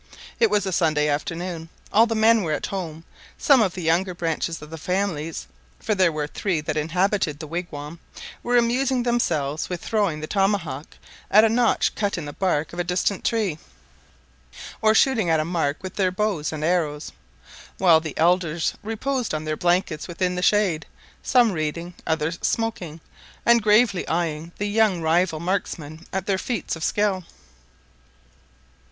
[0.39, 3.03] It was a Sunday afternoon; all the men were at home;
[3.37, 5.45] some of the younger branches of the families
[5.79, 7.99] (for there were three that inhabited the wigwam)
[8.41, 10.87] were amusing themselves with throwing the tomahawk
[11.29, 13.59] at a notch cut in the bark of a distant tree,
[14.81, 17.11] or shooting at a mark with their bows and arrows,
[17.77, 20.87] while the elders reposed on their blankets within the shade,
[21.21, 22.99] some reading, others smoking,
[23.45, 27.23] and gravely eyeing the young rival marksmen at their feats of skill.